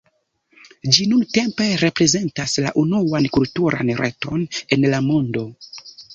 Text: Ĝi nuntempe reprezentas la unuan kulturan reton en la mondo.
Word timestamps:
Ĝi 0.95 1.03
nuntempe 1.11 1.67
reprezentas 1.81 2.57
la 2.65 2.73
unuan 2.85 3.29
kulturan 3.37 3.93
reton 4.01 4.49
en 4.79 4.91
la 4.97 5.05
mondo. 5.13 5.47